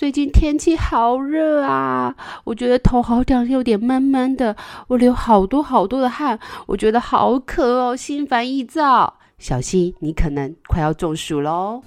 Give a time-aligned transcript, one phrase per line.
[0.00, 4.56] 最近天气好热啊，我觉得头好像有点闷闷的，
[4.88, 9.18] 我流好多好多的汗，我觉得好渴哦，心烦意躁。
[9.36, 11.82] 小心，你可能快要中暑喽。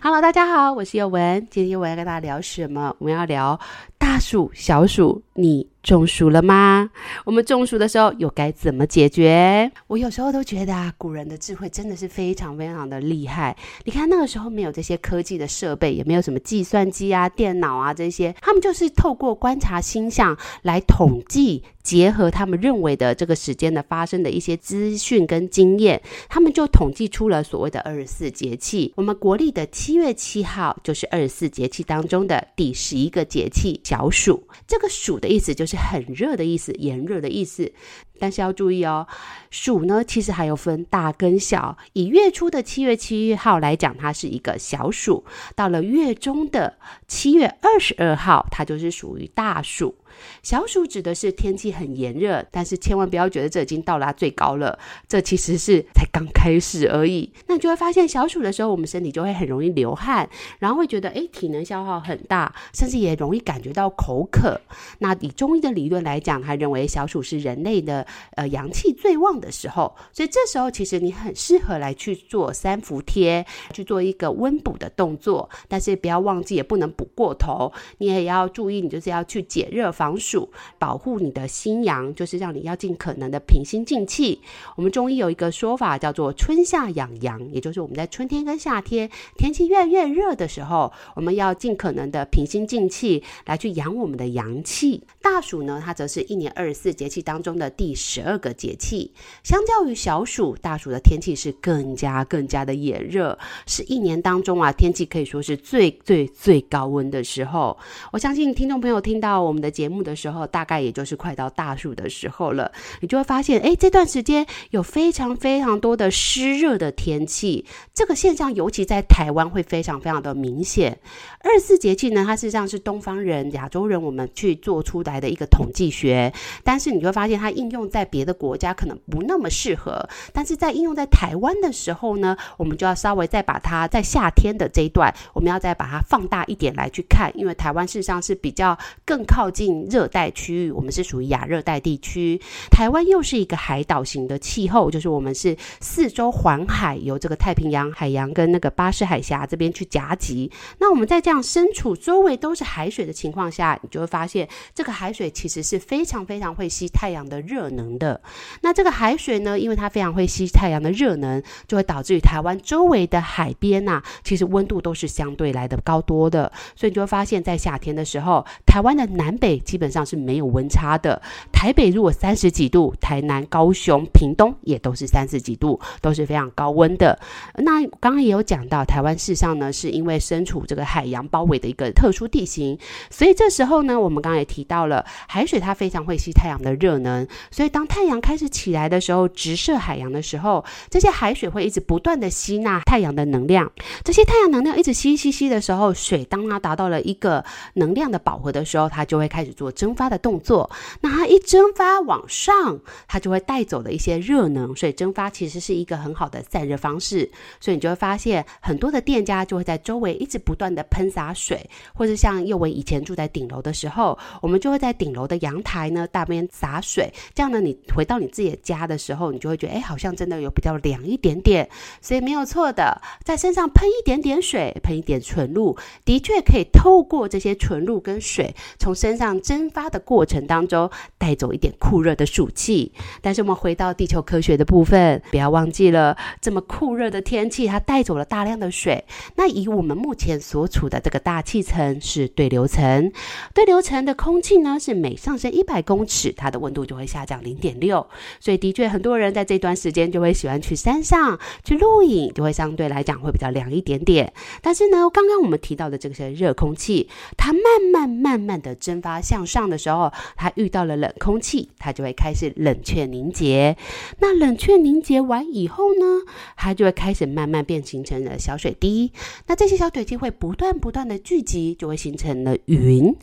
[0.00, 2.92] Hello，大家好，我是宥雯，今天我要跟大家聊什么？
[2.98, 3.56] 我们要聊
[3.98, 6.90] 大暑、小暑，你中暑了吗？
[7.24, 9.72] 我们中暑的时候又该怎么解决？
[9.86, 13.56] 我有时候都觉得啊，古人的智慧真的是非常非常的厉害。
[13.84, 28.92] 你看那个时候没有这些科技的设备，也没有什么计算机啊、电脑啊这些，他们就是透过观察星象来统计，结合他们认为的这个时间的发生的一些资讯跟经验，他们就统计出了所谓的二十四节气。
[28.96, 34.46] 我们国历的七月七号就是二十四节气当中的第十一个节气小暑。
[34.68, 35.78] 这个暑的意思就是。
[35.92, 37.70] 很热的意思，炎热的意思。
[38.18, 39.06] 但是要注意哦，
[39.50, 41.76] 暑呢其实还有分大跟小。
[41.92, 45.22] 以月初的七月七号来讲，它是一个小暑；
[45.54, 49.94] 到了月中的七月二十二号，它就是属于大暑。
[50.42, 54.78] 小暑指的是天气很炎热，但是千万不要觉得这已经到达最高了，
[55.08, 57.32] 这其实是才刚开始而已。
[57.46, 60.28] 那你就会发现，小暑的时候，我们身体就会很容易流汗，
[60.58, 64.60] 然后会觉得诶，体能消耗很大，甚至也容易感觉到口渴。
[64.98, 68.06] 那以中医的理论来讲，他认为小暑是人类的
[68.36, 75.48] 呃阳气最旺的时候，所以这时候其实你很适合来去做三伏贴，去做一个温补的动作。
[75.68, 80.11] 但是不要忘记，也不能补过头，你也要注意，你就是要去解热防。
[80.12, 84.42] 防暑，保护你的心阳，就是让你要尽可能的平心静气。
[84.76, 95.02] 我们中医有一个说法叫做“春夏养阳”，也就是我们在春天跟夏天天气越来越热的时候，我们要尽可能的平心静气来去养我们的阳气。
[95.22, 99.12] 大暑呢，它则是一年二十四节气当中的第十二个节气。
[99.42, 107.78] 相较于小暑，大暑的天气是更加更加的炎热，是一年当中啊天气可以说是最最最高温的时候。
[108.12, 110.01] 我相信听众朋友听到我们的节目。
[110.02, 112.70] 的时候，大概也就是快到大暑的时候了，
[113.00, 120.98] 你就会发现，哎，这段时间有非常非常多的湿热的天气，这个现象尤其在台湾会非常非常的明显。
[121.40, 126.32] 二十四节气呢，它实际上是东方人、亚洲人我们去做出来的一个统计学，
[126.62, 139.88] 但是你会发现它应用在别的国家可能不那么适合，但是在应用在台湾的时候呢，我们就要稍微再把它在夏天的这一段，我们要再把它放大一点来去看，因为台湾事实上是比较更靠近。
[139.92, 142.40] 热带区域，我们是属于亚热带地区。
[142.70, 150.50] 台湾又是一个海岛型的气候，就是我们是四周环海，由这个太平洋海洋跟那个巴士海峡这边去夹击。
[150.78, 158.18] 那我们在这样身处周围都是海水的情况下，你就会发现这个海水其实是非常非常会吸太阳的热能的。
[158.62, 166.50] 那这个海水呢，因为它非常会吸太阳的热能，就会导致于台湾周围的海边呐、其实温度都是相对来的高多的。
[166.74, 171.18] 所以你就会发现，在夏天的时候，台湾的南北基本上是没有温差的。
[171.50, 177.18] 台北如果三十几度，台南、高雄、屏东也都是三十几度，都是非常高温的。
[177.54, 182.78] 那刚刚也有讲到，台湾事实上呢，是因为身处这个海洋包围的一个特殊地形，
[183.08, 187.26] 所以这时候呢，我们刚刚也提到了海水，它非常会吸太阳的热能。
[187.50, 193.72] 所以当太阳开始起来的时候，直射海洋的时候，这些海水会一直不断的吸纳太阳的能量。
[194.04, 199.54] 这些太阳能量一直吸吸吸的时候，水当它达到了一个能量的饱和的时候，它就会开始。
[199.70, 200.68] 蒸发的动作，
[201.00, 207.30] 那它一蒸发往上，它就会带走了一些热能，所以蒸发其实是一个很好的散热方式。
[207.60, 221.68] 所以你就会发现，很多的店家就会在周围一直不断的喷洒水，或者像宥雯以前住在顶楼的时候，我们就会在顶楼的阳台呢大边洒水，这样呢，你回到你自己的家的时候，你就会觉得，哎，好像真的有比较凉一点点。
[222.00, 229.72] 所以没有错的，在身上喷一点点水，喷一点纯露，的确可以透过这些纯露跟水从身上蒸。
[229.72, 232.92] 发的过程当中带走一点酷热的暑气，
[233.22, 239.04] 但是我们回到地球科学的部分，不要忘记了这么酷热的天气，它带走了大量的水。
[239.36, 243.10] 那以我们目前所处的这个大气层是对流层，
[243.54, 248.06] 对流层的空气呢是每上升一百公尺，它的温度就会下降零点六。
[248.40, 254.32] 所以的确很多人在这段时间就会喜欢去山上去露营，就会相对来讲会比较凉一点点。
[254.60, 257.08] 但是呢，刚刚我们提到的这些热空气，
[257.38, 259.41] 它慢慢慢慢的蒸发下。
[259.46, 263.76] 上的时候，它遇到了冷空气，它就会开始冷却凝结。
[264.18, 266.22] 那冷却凝结完以后呢，
[266.56, 269.12] 它就会开始慢慢变形成了小水滴。
[269.46, 273.14] 那这些小水滴会不断不断的聚集，就会形成了云。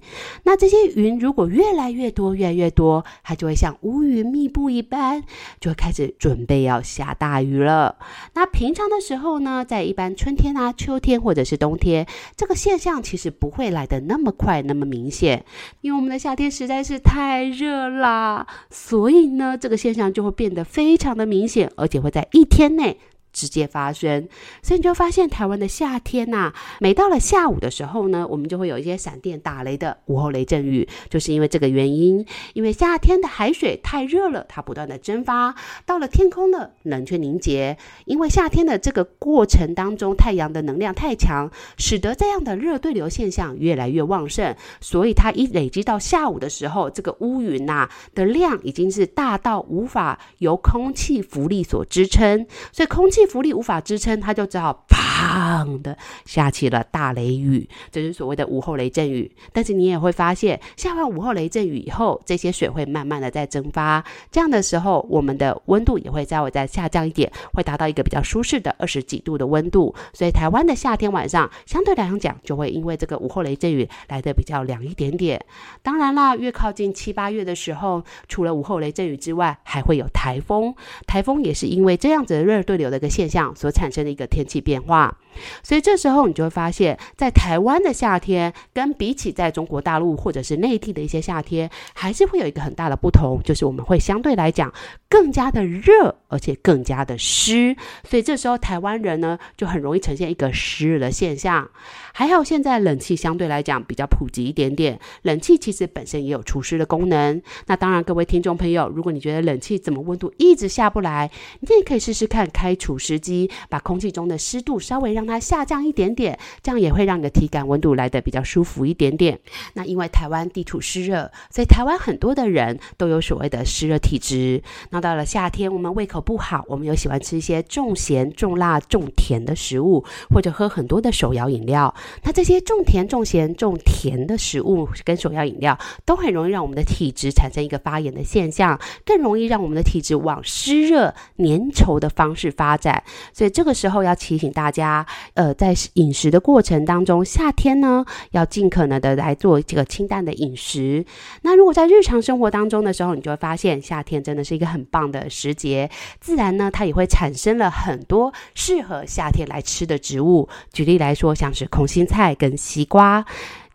[0.43, 5.23] 那这些云如果越来越多，越来越多，它就会像乌云密布一般，
[5.59, 7.97] 就会开始准备要下大雨了。
[8.33, 15.45] 那平常的时候呢，在一般春天啊、秋天或者是冬天，这个现象其实不会来得那么快、那么明显，
[15.81, 22.97] 因为我们那夏天实在是太热啦，所以呢，这个现象就会变得非常的明显，而且会在一天内。
[23.31, 24.27] 直接发生，
[24.63, 32.25] 所以你就发现台湾的夏天呐、每到了下午的时候呢，我们就会有一些闪电打雷的午后雷阵雨，就是因为这个原因。
[32.53, 35.53] 因为夏天的海水太热了，它不断的蒸发，
[35.85, 37.77] 到了天空的冷却凝结。
[38.05, 53.18] 因为夏天的这个过程当中，太阳的能量太强，使得这样的热对流现象越来越旺盛，所以它一累积到下午的时候，这个乌云呐、的量已经是大到无法由空气浮力所支撑，所以空气。
[53.19, 54.85] 气浮力无法支撑，他就只好
[55.19, 59.29] 砰的下起了大雷雨，这是所谓的午后雷阵雨。
[59.51, 69.93] 但是你也会发现，下完午后雷阵雨以后，这些水会慢慢的在蒸发，这样的时候，我们的温度也会稍微再下降一点，会达到一个比较舒适的二十几度的温度。
[70.13, 75.43] 所以台湾的夏天晚上相对来讲，就会因为这个午后雷阵雨来的比较凉一点点。
[75.83, 80.73] 当然啦，越靠近七八月的时候，除了午后雷阵雨之外，还会有台风。
[81.05, 85.08] 台风也是因为这样子的热对流的一个现象所产生的一个天气变化。
[85.09, 85.28] 嘛。
[85.63, 94.73] 所以这时候你就会发现，在台湾的夏天，跟比起在中国大陆或者是内地的一些夏天，还是会有一个很大的不同，就是我们会相对来讲
[95.09, 97.75] 更加的热，而且更加的湿。
[98.03, 101.69] 所以这时候台湾人呢，就很容易呈现一个湿热的现象。
[102.13, 107.41] 还好现在冷气相对来讲比较普及一点点，冷气其实本身也有除湿的功能。
[107.67, 111.31] 那当然，各位听众朋友，如果你觉得冷气怎么温度一直下不来，
[111.61, 119.39] 你也可以试试看开除湿机，把空气中的湿度稍微让它下降一点点，这样也会让你的体感温度来得比较舒服一点点。
[119.73, 124.61] 那因为台湾地处湿热，所以台湾很多的人都有所谓的湿热体质。
[124.89, 131.93] 那到了夏天，我们胃口不好，我们又喜欢吃一些重咸、重辣、重甜的食物，或者喝很多的手摇饮料。
[132.23, 143.03] 那这些重甜、重咸、重甜的食物跟手摇饮料，都很容易让我们的体质产生一个发炎的现象，更容易让我们的体质往湿热粘稠的方式发展。
[143.33, 145.05] 所以这个时候要提醒大家。
[145.33, 151.05] 呃，在饮食的过程当中，夏天呢，要尽可能的来做这个清淡的饮食。
[151.41, 155.89] 那如果在日常生活当中的时候，你就会发现夏天真的是一个很棒的时节，
[156.19, 160.47] 自然呢，它也会产生了很多适合夏天来吃的植物。
[160.71, 163.25] 举例来说，像是空心菜跟西瓜。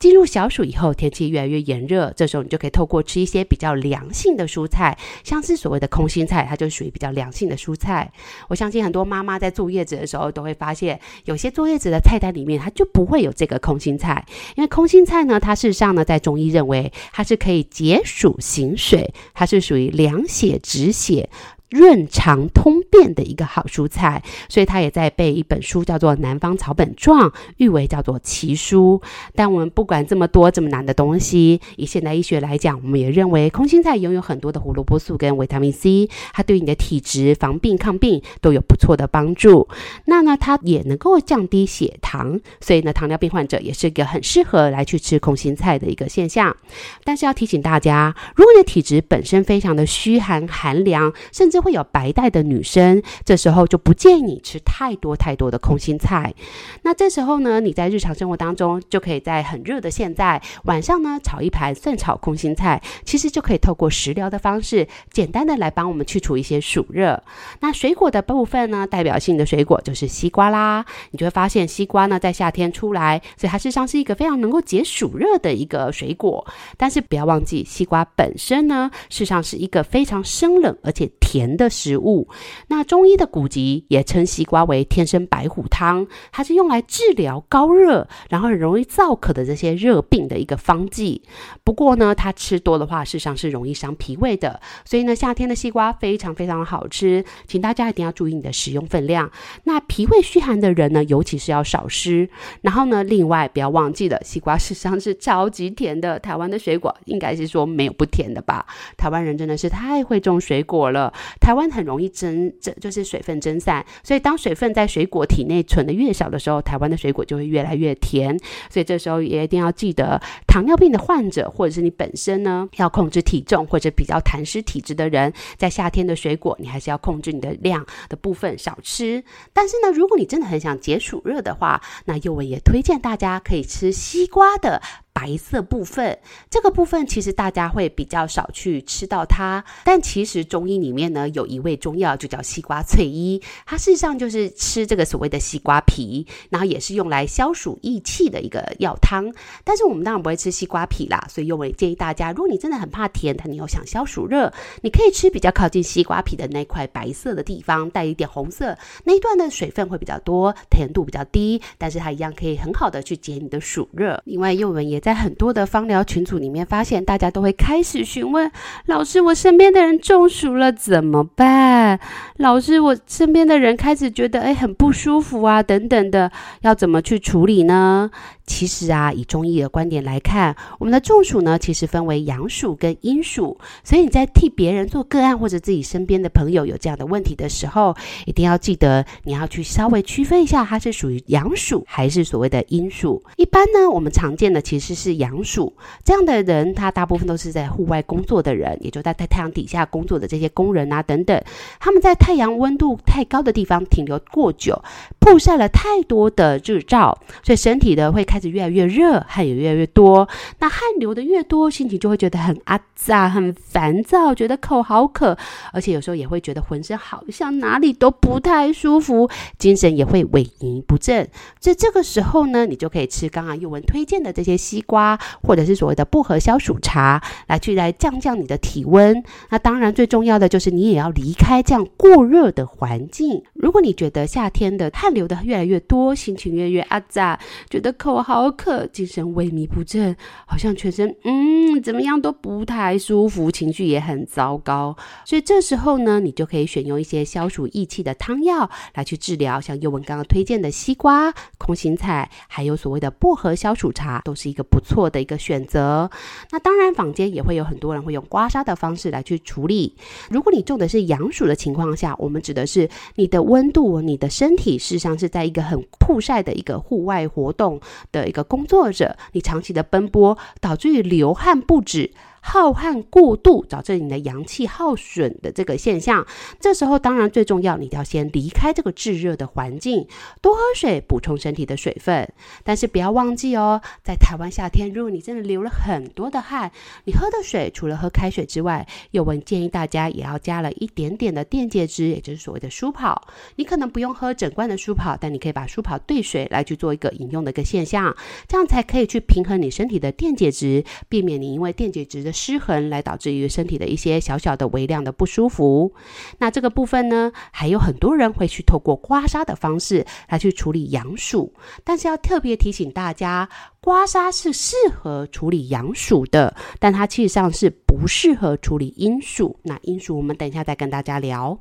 [0.05, 8.13] 进入小暑以后，天气越来越炎热，这时候你就可以透过吃一些比较凉性的蔬菜，像是所谓的空心菜，它就属于比较凉性的蔬菜。
[8.49, 14.23] 我相信很多妈妈在坐月子的时候都会发现，有些坐月子的菜单里面它就不会有这个空心菜，
[14.57, 21.31] 因为空心菜呢，它事实上呢，在中医认为它是可以解暑行水，它是属于凉血止血。
[21.75, 29.03] 润肠通便的一个好蔬菜，所以它也在被一本书，叫做《南方草本状》，誉为叫做奇书。
[29.35, 39.67] 但我们不管这么多这么难的东西，以现代医学来讲，我们也认为空心菜拥有很多的胡萝卜素跟维他命 C，它对你的体质防病抗病都有不错的帮助。
[40.05, 46.57] 那呢，它也能够降低血糖，所以呢，糖尿病患者也是一个很适合来去吃空心菜的一个现象。
[47.03, 56.35] 但是要提醒大家，如果你的体质本身非常的虚寒寒凉，甚至会有白带的女生，这时候就不建议你吃太多太多的空心菜。
[56.83, 67.23] 那这时候呢，你在日常生活当中就可以在很热的现在晚上呢，炒一盘蒜炒空心菜，其实就可以透过食疗的方式，简单的来帮我们去除一些暑热。
[67.61, 70.85] 那水果的部分呢，代表性的水果就是西瓜啦。
[71.13, 76.47] 你就会发现西瓜呢，在夏天出来，所以它事实上是一个非常能够解暑热的一个水果。
[76.77, 82.27] 但是不要忘记，西瓜本身呢，事实上是一个非常生冷而且甜甜的食物，
[82.69, 91.23] 那中医的古籍也称西瓜为天生白虎汤，它是用来治疗高热，然后很容易燥渴的这些热病的一个方剂。
[91.63, 94.59] 不过呢，它吃多的话，事实上是容易伤脾胃的。
[94.87, 99.31] 所以呢，夏天的西瓜非常非常好吃，请大家一定要注意你的食用分量。
[99.65, 102.27] 那脾胃虚寒的人呢，尤其是要少吃。
[102.63, 106.19] 然后呢，另外不要忘记了，西瓜事实上是超级甜的。
[106.21, 108.65] 台湾的水果应该是说没有不甜的吧？
[108.97, 111.13] 台湾人真的是太会种水果了。
[111.41, 118.39] 台湾很容易蒸，这就是水分蒸散，所以当水分在水果体内存的越少的时候，台湾的水果就会越来越甜。
[118.71, 129.23] 所以这时候也一定要记得，糖尿病的患者或者是你本身呢，要控制体重或者比较痰湿体质的人，在夏天的水果，你还是要控制你的量的部分少吃。
[129.53, 134.81] 但是呢，如果你真的很想解暑热的话，那宥雯也推荐大家可以吃西瓜的。
[135.15, 136.19] 白色部分，
[136.51, 149.33] 这个部分其实大家会比较少去吃到它，但其实中医里面呢，有一味中药就叫西瓜翠衣，它事实上就是吃这个所谓的西瓜皮，然后也是用来消暑益气的一个药汤。
[149.63, 154.53] 但是我们当然不会吃西瓜皮啦，所以宥雯建议大家，如果你真的很怕甜，但你又想消暑热，
[154.83, 164.21] 你可以吃比较靠近西瓜皮的那块白色的地方，带一点红色那一段的水分会比较多，甜度比较低，但是它一样可以很好的去解你的暑热。
[164.25, 168.51] 另外，宥雯也在很多的芳疗群组里面，发现大家都会开始询问
[168.87, 172.01] 老师：“我身边的人中暑了怎么办？”
[172.41, 176.33] 老师，我身边的人开始觉得哎很不舒服啊，等等的，
[176.63, 178.11] 要怎么去处理呢？
[178.47, 183.59] 其实啊，以中医的观点来看，我们的中暑呢，其实分为阳暑跟阴暑。
[183.83, 187.97] 所以你在替别人做个案，或者自己身边的朋友有这样的问题的时候，
[188.27, 193.23] 一定要记得你要去稍微区分一下，它是属于阳暑还是所谓的阴暑。
[193.37, 195.73] 一般呢，我们常见的其实是阳暑
[196.05, 201.43] 这样的人，他大部分都是在户外工作的人，也就在在太阳底下工作的这些工人啊等等，
[201.81, 204.85] 他们在太阳温度太高的地方停留过久，
[205.19, 208.23] 曝晒了太多的日照，所以身体的会。
[208.35, 210.29] 开始越来越热，汗也越来越多。
[210.59, 215.39] 那汗流的越多，心情就会觉得很阿杂、很烦躁，觉得口好渴，
[215.73, 221.29] 而且有时候也会觉得浑身好像哪里都不太舒服，精神也会萎靡不振。
[221.61, 229.23] 所以这个时候呢，你就可以吃刚刚宥雯推荐的这些西瓜，或者是所谓的薄荷消暑茶，来去来降降你的体温。
[229.51, 233.45] 那当然最重要的就是你也要离开这样过热的环境。
[233.55, 237.39] 如果你觉得夏天的汗流的越来越多，心情越来越阿杂，
[237.71, 240.17] 觉得口好渴，精神萎靡不振，
[240.47, 244.97] 好像全身嗯怎么样都不太舒服，情绪也很糟糕。
[245.27, 256.11] 所以这时候呢，你就可以选用一些消暑益气的汤药来去治疗，像宥雯刚刚推荐的西瓜、空心菜，还有所谓的薄荷消暑茶，都是一个不错的一个选择。
[256.51, 259.95] 那当然，坊间也会有很多人会用刮痧的方式来去处理。
[260.31, 267.81] 如果你中的是阳暑的情况下，我们指的是你的温度，你的身体事实上是在一个很曝晒的一个户外活动
[268.15, 272.13] 的一个工作者，你长期的奔波，导致于流汗不止。
[272.47, 276.27] 耗汗过度，导致你的阳气耗损的这个现象。
[276.61, 280.07] 这时候当然最重要，你要先离开这个炙热的环境，
[280.43, 282.31] 多喝水，补充身体的水分。
[282.63, 286.71] 但是不要忘记哦，在台湾夏天，如果你真的流了很多的汗，
[287.07, 293.27] 你喝的水除了喝开水之外，宥雯建议大家也要加了一点点的电解质，也就是所谓的舒跑。
[293.57, 298.15] 你可能不用喝整罐的舒跑，但你可以把舒跑兑水来去做一个饮用的一个现象，
[298.47, 305.95] 这样才可以去平衡你身体的电解质，避免你因为电解质的失衡来导致于身体的一些小小的微量的不舒服。
[306.39, 313.49] 那这个部分呢，还有很多人会去透过刮痧的方式来去处理阳暑，但是要特别提醒大家。
[313.85, 319.59] 刮痧是适合处理阳暑的，但它其实上是不适合处理阴暑。
[319.65, 321.61] 那阴暑我们等一下再跟大家聊。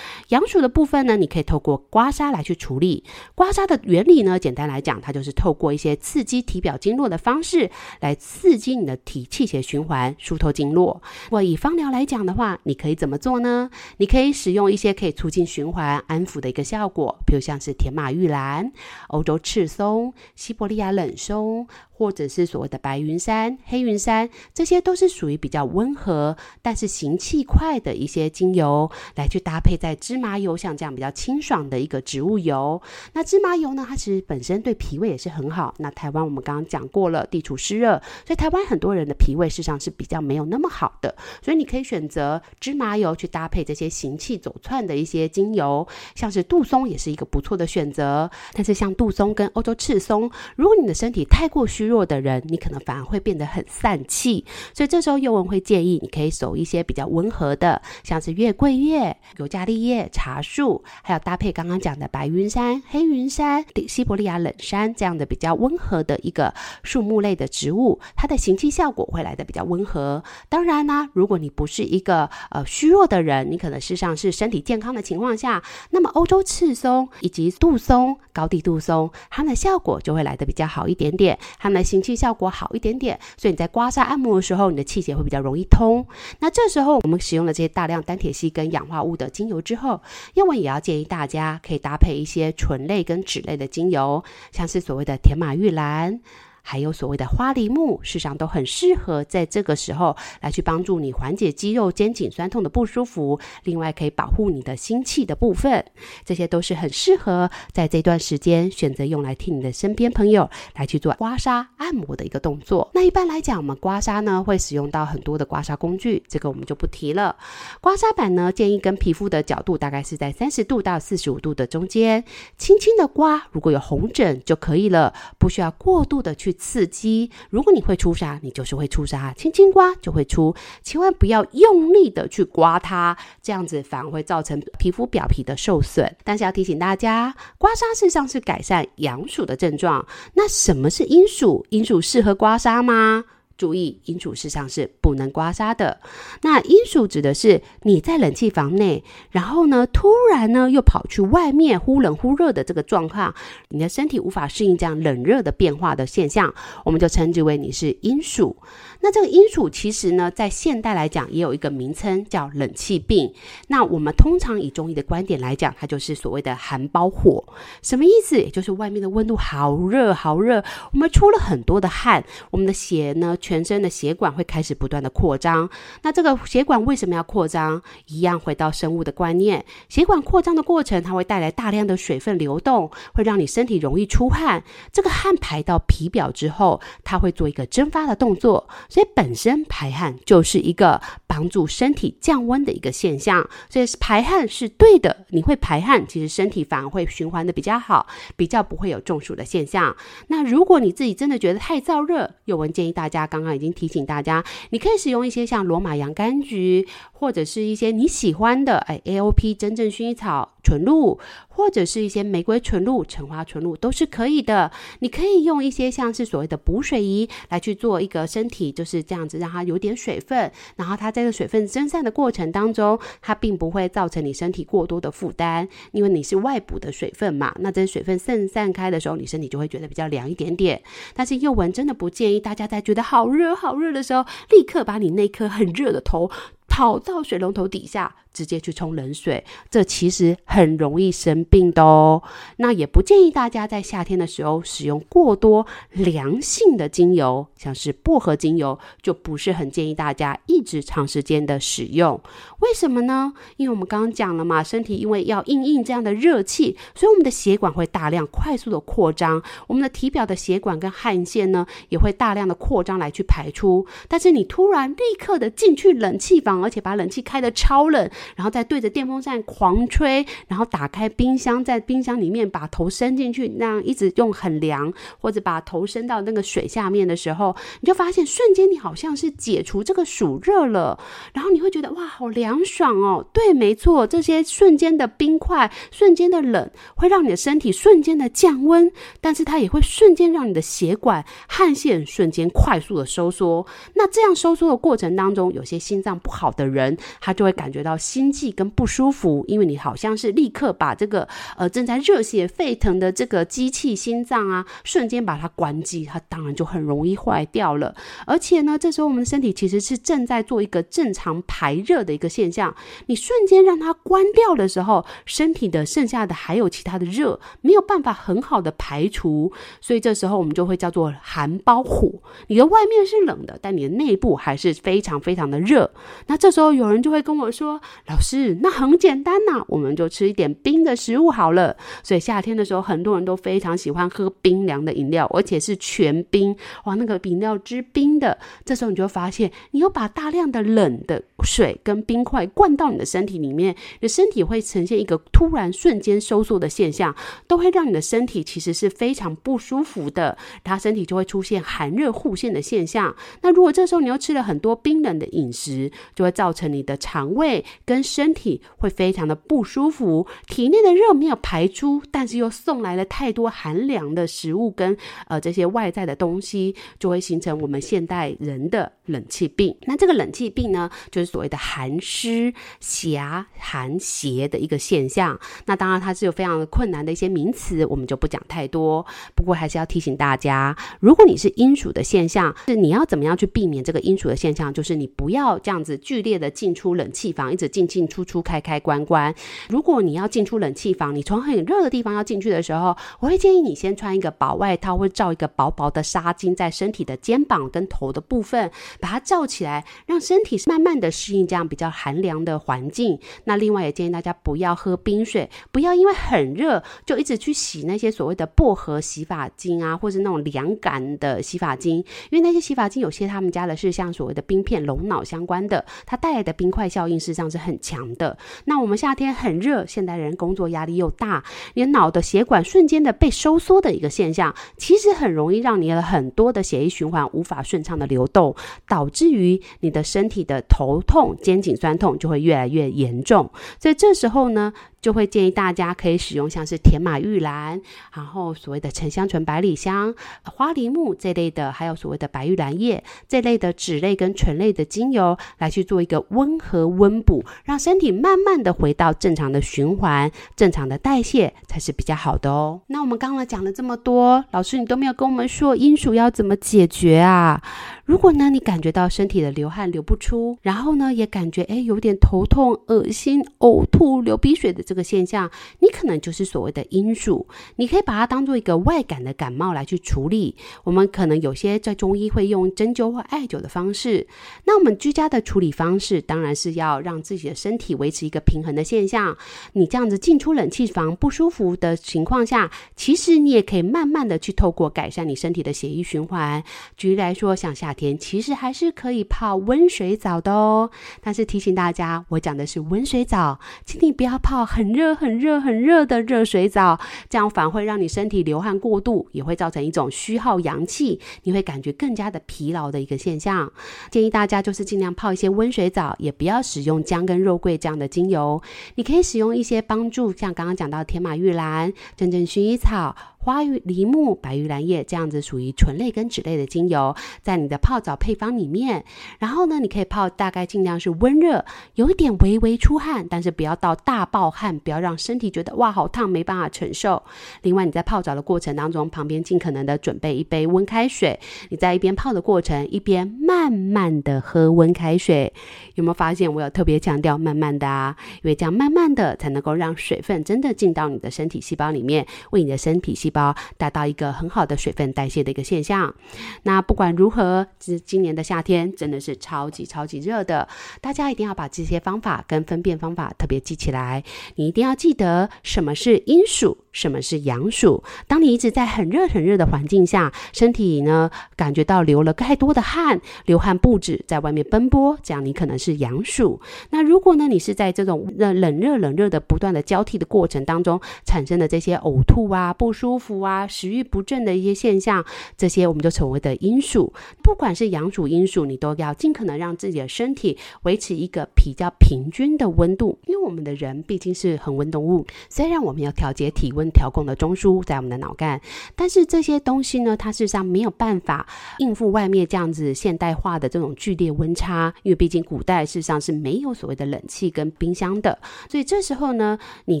[0.30, 3.04] 阳暑的部分呢，你可以透过刮痧来去处理。
[3.36, 11.00] 刮痧的原理呢，简单来讲，它就是透过一些刺激体表经络的方式来刺激你的体气血循环，疏透经络。
[11.30, 13.70] 或以芳疗来讲的话，你可以怎么做呢？
[13.98, 18.72] 你可以使用一些可以促进循环、安抚的一个效果，比如像是甜马郁兰、
[19.06, 21.68] 欧洲赤松、西伯利亚冷松。
[22.02, 32.82] 或者是所谓的白云山、黑云山，这些都是属于比较温和，但是行气快的一些精油，来去搭配在芝麻油，像这样比较清爽的一个植物油。
[33.12, 35.72] 那芝麻油呢，它其实本身对脾胃也是很好。
[35.78, 41.14] 那台湾我们刚刚讲过了，地处湿热，所以台湾很多人的脾胃事实上是比较没有那么好的。
[41.40, 48.28] 所以你可以选择芝麻油去搭配这些行气走窜的一些精油，像是杜松也是一个不错的选择。
[48.54, 70.24] 但是像杜松跟欧洲赤松，如果你的身体太过虚弱，弱的人，你可能反而会变得很散气，所以这时候宥雯会建议你可以守一些比较温和的，像是月桂叶、尤加利叶、茶树，还有搭配刚刚讲的白云山、黑云山、西伯利亚冷杉这样的比较温和的一个树木类的植物，它的行气效果会来得比较温和。
[70.48, 81.81] 当然呢，如果你不是一个呃虚弱的人，你可能事实上是身体健康的情况下，那么欧洲赤松以及杜松、高地杜松，它们的效果就会来得比较好一点点，它们。
[81.82, 86.06] 行气效果好一点点，所以你在刮痧按摩的时候，你的气血会比较容易通。
[86.40, 90.00] 那这时候我们使用了这些大量单萜烯跟氧化物的精油之后，
[90.34, 94.22] 英文也要建议大家可以搭配一些醇类跟酯类的精油，
[94.52, 96.20] 像是所谓的甜马玉兰。
[96.62, 103.38] 还有所谓的花梨木，事实上都很适合在这个时候来去帮助你缓解肌肉肩颈酸痛的不舒服。
[103.64, 105.84] 另外，可以保护你的心气的部分，
[106.24, 112.88] 这些都是很适合在这段时间选择用来替你的身边朋友来去做刮痧按摩的一个动作。
[112.94, 117.36] 那一般来讲，我们刮痧呢会使用到很多的刮痧工具，这个我们就不提了。
[117.80, 122.24] 刮痧板呢，建议跟皮肤的角度大概是在三十度到四十五度的中间，
[122.56, 126.51] 轻轻的刮，如果有红疹就可以了，不需要过度的去。
[126.52, 136.14] 刺激，如果你会出痧，你就是会出痧，轻轻刮就会出，千万不要用力的去刮它，这样子反而会造成皮肤表皮的受损。
[136.24, 140.06] 但是要提醒大家，刮痧事实上是改善阳暑的症状。
[140.34, 141.64] 那什么是阴暑？
[141.70, 143.24] 阴暑适合刮痧吗？
[143.62, 146.00] 注意，阴暑事实上是不能刮痧的。
[146.40, 153.32] 那阴暑指的是你在冷气房内，然后呢，突然呢又跑去外面忽冷忽热的这个状况，
[153.68, 156.52] 你的身体无法适应这样冷热的变化的现象，
[156.84, 158.56] 我们就称之为你是阴暑。
[159.02, 163.32] 那这个阴暑其实呢，在现代来讲也有一个名称叫冷气病。
[163.68, 167.44] 那我们通常以中医的观点来讲，它就是所谓的寒包火。
[167.82, 168.36] 什么意思？
[168.36, 175.68] 也就是外面的温度好热好热，我们出了很多的汗，我们的血呢，全身的血管会开始不断的扩张，
[176.02, 177.82] 那这个血管为什么要扩张？
[178.06, 184.62] 一样回到生物的观念，血管扩张的过程，它会带来大量的水分流动，会让你身体容易出汗。
[184.92, 193.46] 这个汗排到皮表之后，它会做一个蒸发的动作，所以本身排汗就是一个帮助身体降温的一个现象。
[193.68, 199.94] 所以排汗是对的，你会排汗，其实身体反而会循环的比较好，比较不会有中暑的现象。
[200.28, 203.42] 那如果你自己真的觉得太燥热，有文建议大家刚。
[203.42, 211.18] 刚刚已经提醒大家，你可以使用一些像罗马洋甘菊，或者是一些你喜欢的，哎，AOP 真正薰衣草纯露。
[211.54, 214.70] 或者是一些玫瑰纯露、橙花纯露都是可以的。
[215.00, 227.54] 你可以用一些像是所谓的补水仪来去做一个身体就是这样子，让它有点水分，然后它在这水分蒸散的过程当中，它并不会造成你身体过多的负担，因为你是外补的水分嘛。
[227.60, 230.82] 那这水分散散开的时候，你身体就会觉得比较凉一点点。
[231.14, 236.30] 但是宥雯真的不建议大家在觉得好热好热的时候，立刻把你那颗很热的头
[236.72, 238.14] 跑到水龙头底下。
[238.32, 242.22] 直接去冲冷水，这其实很容易生病的哦。
[242.56, 252.18] 那也不建议大家在夏天的时候使用过多凉性的精油，像是薄荷精油，就不是很建议大家一直长时间的使用。
[252.60, 253.34] 为什么呢？
[253.58, 263.86] 因为我们刚刚讲了嘛，身体因为要应应这样的热气，所以我们的血管会大量快速的扩张，我们的体表的血管跟汗腺呢也会大量的扩张来去排出。
[264.08, 268.10] 但是你突然立刻的进去冷气房，而且把冷气开的超冷。
[268.36, 280.98] 然后再对着电风扇狂吹，然后打开冰箱，在冰箱里面把头伸进去，那样一直用很凉，或者把头伸到那个水下面的时候，你就发现瞬间你好像是解除这个暑热了，
[281.34, 283.26] 然后你会觉得哇，好凉爽哦。
[283.32, 293.66] 对，没错，这些瞬间的冰块、瞬间的冷，会让你的身体瞬间的降温，但是它也会瞬间让你的血管、汗腺瞬间快速的收缩。
[293.94, 298.32] 那这样收缩的过程当中，有些心脏不好的人，他就会感觉到心。
[298.32, 307.94] 悸跟不舒服，因为你好像是立刻把这个呃正在热血沸腾的这个机器心脏啊，瞬间把它关机，它当然就很容易坏掉了。
[308.26, 312.74] 而且呢，这时候我们的身体其实是正在做一个正常排热的一个现象，
[313.06, 322.10] 你瞬间让它关掉的时候，身体的剩下的还有其他的热没有办法很好的排除，所以这时候我们就会叫做寒包火。
[322.46, 325.90] 你的外面是冷的，但你的内部还是非常非常的热。
[326.28, 327.80] 那这时候有人就会跟我说。
[328.08, 331.76] 老师，那很简单呐，我们就吃一点冰的食物好了。
[332.02, 336.56] 所以夏天的时候，很多人都非常喜欢喝冰凉的饮料，而且是全冰。
[336.82, 347.14] 哇，那个饮料之冰的，这时候你就发现，你又把大量的冷的水跟冰块灌到你的身体里面，你的身体会呈现一个突然瞬间收缩的现象，
[347.46, 353.14] 都会让你的身体其实是非常不舒服的，它身体就会出现寒热互现的现象。
[353.42, 364.96] 那如果这时候你又吃了很多冰冷的饮食，就会造成你的肠胃跟身体会非常的不舒服，体内的热没有排出，但是又送来了太多寒凉的食物跟
[365.28, 369.76] 呃这些外在的东西，就会形成我们现代人的冷气病。
[369.82, 375.38] 那这个冷气病呢，就是所谓的寒湿狭寒邪的一个现象。
[375.66, 379.04] 那当然它是有非常的困难的一些名词，我们就不讲太多。
[379.34, 384.72] 不过还是要提醒大家，如果你是阴暑的现象，是你要怎么样去避免这个阴暑的现象？
[384.72, 389.34] 就是你不要这样子剧烈的进出冷气房，一直进进出出、开开关关。
[389.68, 403.18] 如果你要进出冷气房，你从很热的地方要进去的时候，我会建议你先穿一个薄外套，或罩一个薄薄的纱巾在身体的肩膀跟头的部分，把它罩起来，让身体慢慢的适应这样比较寒凉的环境。
[403.44, 411.96] 那另外也建议大家不要喝冰水，不要因为很热就一直去洗那些所谓的薄荷洗发精啊，或是那种凉感的洗发精，
[412.30, 418.36] 因为那些洗发精有些他们加的是像所谓的冰片龙脑相关的，它带来的冰块效应实际上是很强的。
[418.66, 428.54] 那我们夏天很热，现代人工作压力又大，你脑的血管瞬间的被收缩的一个现象，其实很容易让你的很多的血液循环无法顺畅的流动，
[428.86, 433.50] 导致于你的身体的头痛、肩颈酸痛就会越来越严重。
[433.80, 437.82] 所以这时候呢，就会建议大家可以使用像是甜马玉兰，
[438.14, 452.82] 然后所谓的沉香醇、百里香、花梨木这类的，还有所谓的白玉兰叶这类的脂类跟醇类的精油来去做一个温和温补，让身体慢慢的回到正常的循环、正常的代谢才是比较好的哦。
[452.86, 457.60] 那我们刚刚讲了这么多，老师你都没有跟我们说阴暑要怎么解决啊？
[458.04, 464.84] 如果呢，你感觉到身体的流汗流不出，然后呢，也感觉诶有点头痛、恶心、呕吐、流鼻水的。
[464.92, 470.54] 这个现象，你可能就是所谓的阴暑，你可以把它当做一个外感的感冒来去处理。
[470.84, 474.26] 我们可能有些在中医会用针灸或艾灸的方式。
[474.66, 479.34] 那我们居家的处理方式，当然是要让自己的身体维持一个平衡的现象。
[479.72, 486.62] 你这样子进出冷气房不舒服的情况下，其实你也可以慢慢的去透过改善你身体的血液循环。
[486.98, 490.90] 举例来说，像夏天，其实还是可以泡温水澡的哦。
[491.22, 494.81] 但是提醒大家，我讲的是温水澡，请你不要泡很。
[494.82, 496.98] 很热、很热、很热的热水澡，
[497.30, 503.72] 这样反而会让你身体流汗过度，也会造成一种虚耗阳气，你会感觉更加的疲劳的一个现象。
[504.10, 508.60] 建议大家就是尽量泡一些温水澡，也不要使用姜跟肉桂这样的精油，
[508.96, 513.14] 你可以使用一些帮助，像刚刚讲到的甜马玉兰、真正薰衣草。
[513.44, 519.04] 花玉梨木、白玉兰叶这样子属于醇类跟酯类的精油，在你的泡澡配方里面。
[519.40, 521.64] 然后呢，你可以泡大概尽量是温热，
[521.96, 527.20] 有一点微微出汗，但是不要到大爆汗，不要让身体觉得哇好烫，没办法承受。
[527.62, 531.36] 另外，你在泡澡的过程当中，旁边尽可能的准备一杯温开水。
[531.68, 535.52] 你在一边泡的过程，一边慢慢的喝温开水。
[535.96, 538.16] 有没有发现我有特别强调慢慢的啊？
[538.42, 546.14] 因为这样慢慢的才能够让水分真的进到你的身体细胞里面，为你的身体细胞达到一个很好的水分代谢的一个现象。
[546.62, 550.68] 那不管如何，今今年的夏天真的是超级超级热的，
[551.00, 554.22] 大家一定要把这些方法跟分辨方法特别记起来。
[554.56, 558.04] 你一定要记得什么是阴暑，什么是阳暑。
[558.28, 566.60] 当你一直在很热很热的环境下，身体呢感觉到流了太多的汗，流汗不止，在外面奔波，这样你可能是阳暑。
[566.90, 573.21] 那如果呢，你是在这种冷冷热冷热的不断的交替的过程当中产生的这些呕吐啊、不舒服。
[573.22, 575.24] 服啊，食欲不振的一些现象，
[575.56, 577.12] 这些我们就成为的阴暑。
[577.42, 585.24] 不管是阳暑、阴暑，你都要尽可能让自己的身体维持一个比较平均的温度，因为我们的人毕竟是恒温动物。
[585.48, 588.60] 虽然我们要调节体温调控的中枢在我们的脑干，
[588.96, 591.46] 但是这些东西呢，它事实上没有办法
[591.78, 598.36] 应付外面这样子现代化的这种剧烈温差，因为毕竟古代事实上是没有所谓的冷气跟冰箱的。
[598.68, 600.00] 所以这时候呢，你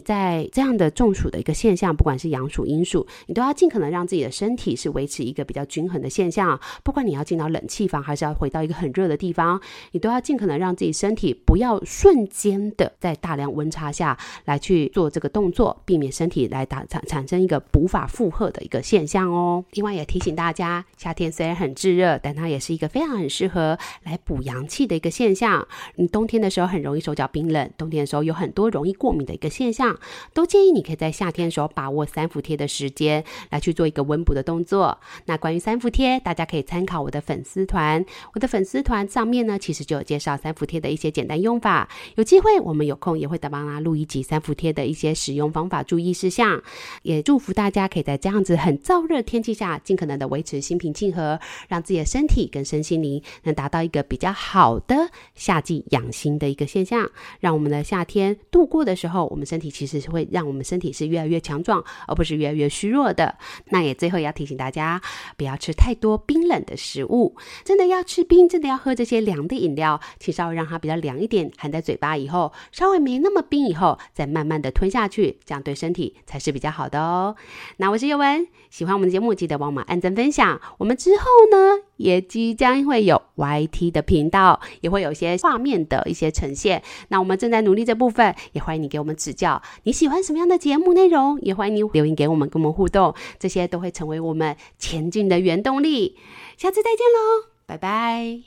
[0.00, 3.06] 在这样的中暑的一个现象，不管是阳暑、阴暑。
[3.26, 9.60] 你都要尽可能让自己的身体是维持一个比较均衡的现象，不管你要进到冷气房，还是要回到一个很热的地方，
[9.92, 19.64] 你都要尽可能让自己身体不要瞬间的在大量温差下来去做这个动作，避免身体来打产产生一个无法负荷的一个现象哦。
[19.72, 25.66] 另外也提醒大家，夏天虽然很炙热，但它也是一个非常很适合来补阳气的一个现象。
[25.96, 29.98] 你冬天的时候很容易手脚冰冷，冬天的时候有很多容易过敏的一个现象，
[30.32, 33.01] 都建议你可以在夏天的时候把握三伏贴的时间。
[33.02, 34.98] 间来去做一个温补的动作。
[35.26, 41.88] 那关于三伏贴，大家可以参考我的粉丝团，我的粉丝团上面呢，其实就有介绍三伏贴的一些简单用法。
[42.14, 46.62] 有机会我们有空也会再帮大家录一集三伏贴的一些使用方法、注意事项。
[47.02, 57.10] 也祝福大家可以在这样子很燥热天气下，尽可能的维持心平气和，让自己的身体跟身心灵能达到一个比较好的夏季养心的一个现象，
[57.40, 63.38] 让我们的夏天度过的时候，我们身体其实是会让我们身体是越来越强壮，而不是越来越虚弱的。
[63.70, 65.00] 那也最后也要提醒大家，
[65.36, 77.34] 不要吃太多冰冷的食物，真的要吃冰，真的要喝这些凉的饮料，请稍微让它比较凉一点，含在嘴巴以后，稍微没那么冰以后，再慢慢的吞下去，这样对身体才是比较好的哦。
[77.78, 80.58] 那我是叶文，喜欢我们的节目，记得帮我们按赞分享。
[80.78, 86.82] 我们之后呢，也即将会有 YT 的频道，也会有一些画面的一些呈现。
[87.08, 89.60] 那我们正在努力这部分，也欢迎你给我们指教。
[89.82, 91.38] 你喜欢什么样的节目内容？
[91.42, 93.14] 也欢迎你留言给我们，跟我们互动。
[93.38, 96.16] 这些都会成为我们前进的原动力。
[96.56, 98.42] 下次再见喽，拜拜。